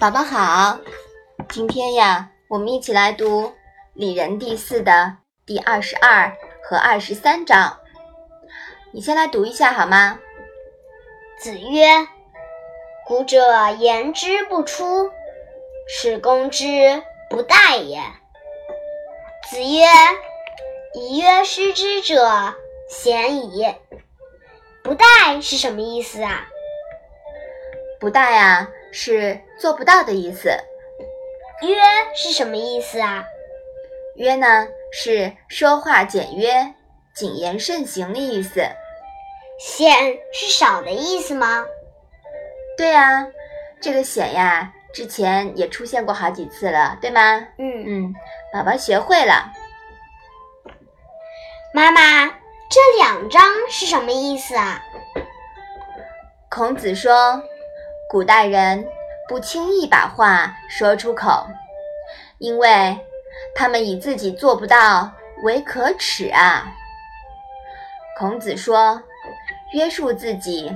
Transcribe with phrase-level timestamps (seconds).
[0.00, 0.78] 宝宝好，
[1.48, 3.46] 今天呀，我们一起来读
[3.94, 6.32] 《礼仁》第四的第二十二
[6.62, 7.76] 和二十三章。
[8.92, 10.20] 你先来读一下好吗？
[11.40, 12.06] 子曰
[13.08, 15.10] ：“古者言之不出，
[15.88, 18.00] 使公之不殆也。”
[19.50, 19.84] 子曰
[20.94, 22.54] ：“以曰失之者，
[22.88, 23.74] 鲜矣。”
[24.84, 26.46] 不殆是什么意思啊？
[27.98, 30.50] 不殆啊，是做不到的意思。
[31.62, 31.76] 约
[32.14, 33.24] 是什么意思啊？
[34.16, 36.74] 约呢，是说话简约、
[37.14, 38.62] 谨言慎行的意思。
[39.58, 39.92] 显
[40.32, 41.64] 是少的意思吗？
[42.76, 43.26] 对呀，
[43.80, 47.48] 这个显呀，之前也出现过好几次了，对吗？
[47.58, 48.14] 嗯嗯，
[48.52, 49.52] 宝宝学会了。
[51.74, 54.80] 妈妈，这两章是什么意思啊？
[56.48, 57.42] 孔子说。
[58.10, 58.88] 古代人
[59.28, 61.46] 不轻易把话说出口，
[62.38, 62.98] 因为
[63.54, 66.72] 他们以自己做不到为可耻啊。
[68.18, 69.02] 孔子说
[69.74, 70.74] ：“约束自己，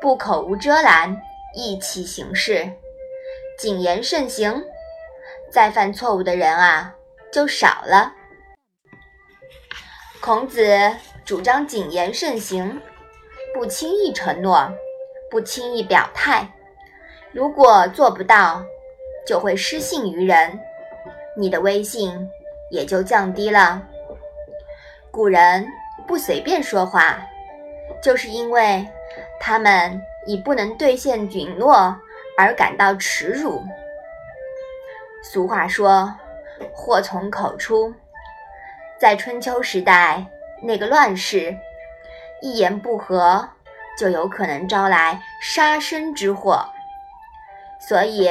[0.00, 1.20] 不口无遮拦，
[1.56, 2.70] 意气行事，
[3.58, 4.62] 谨言慎行，
[5.50, 6.94] 再犯错误的人啊
[7.32, 8.12] 就少了。”
[10.22, 10.70] 孔子
[11.24, 12.80] 主张谨言慎行，
[13.52, 14.70] 不轻易承诺，
[15.28, 16.48] 不轻易表态。
[17.32, 18.62] 如果做不到，
[19.26, 20.58] 就会失信于人，
[21.36, 22.28] 你的威信
[22.70, 23.80] 也就降低了。
[25.12, 25.66] 古人
[26.08, 27.18] 不随便说话，
[28.02, 28.84] 就是因为
[29.38, 31.96] 他们以不能兑现允诺
[32.36, 33.62] 而感到耻辱。
[35.22, 36.12] 俗话说
[36.74, 37.94] ：“祸从口出。”
[38.98, 40.24] 在春秋时代
[40.62, 41.56] 那个乱世，
[42.42, 43.48] 一言不合
[43.96, 46.68] 就有可能招来杀身之祸。
[47.88, 48.30] 所以，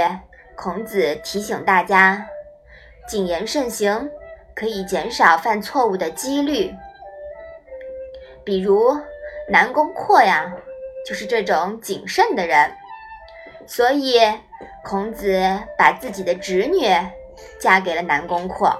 [0.56, 2.28] 孔子提醒大家，
[3.08, 4.10] 谨言慎行
[4.56, 6.74] 可以减少犯错误的几率。
[8.46, 8.96] 比如
[9.50, 10.52] 南宫阔呀，
[11.06, 12.72] 就是这种谨慎的人。
[13.66, 14.20] 所以，
[14.84, 16.88] 孔子把自己的侄女
[17.60, 18.76] 嫁给了南宫阔。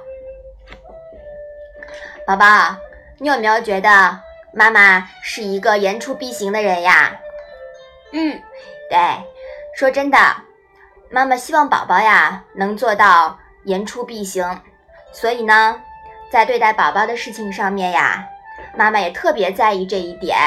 [2.26, 2.78] 宝宝，
[3.18, 4.20] 你有没有觉得
[4.54, 7.20] 妈妈是一个言出必行的人呀？
[8.14, 8.40] 嗯，
[8.90, 8.98] 对，
[9.76, 10.18] 说真的。
[11.12, 14.62] 妈妈希望宝宝呀能做到言出必行，
[15.12, 15.82] 所以呢，
[16.32, 18.28] 在对待宝宝的事情上面呀，
[18.76, 20.38] 妈妈也特别在意这一点。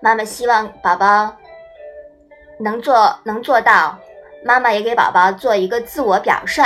[0.00, 1.36] 妈妈希望宝宝
[2.60, 3.98] 能做能做到，
[4.44, 6.62] 妈妈也给宝宝做一个自我表率。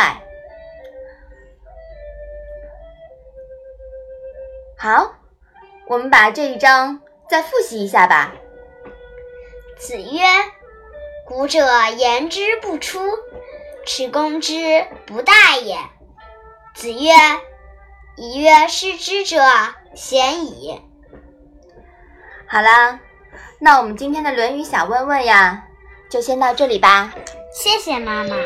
[4.77, 5.15] 好，
[5.87, 8.31] 我们把这一章再复习一下吧。
[9.78, 10.21] 子曰。
[11.26, 13.00] 古者言之不出，
[13.86, 15.78] 耻攻之不殆也。
[16.74, 17.12] 子曰
[18.16, 19.40] ：“以曰失之者，
[19.94, 20.80] 鲜矣。”
[22.46, 23.00] 好啦，
[23.58, 25.66] 那我们今天的《论语》小问问呀，
[26.10, 27.14] 就先到这里吧。
[27.52, 28.36] 谢谢妈妈。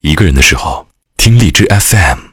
[0.00, 0.86] 一个人的时候，
[1.18, 2.29] 听荔枝 FM。